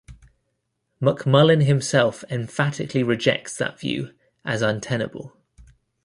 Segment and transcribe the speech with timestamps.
[0.99, 5.37] McMullin himself emphatically rejects that view as untenable.